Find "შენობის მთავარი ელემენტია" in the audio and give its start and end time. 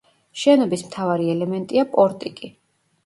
0.43-1.85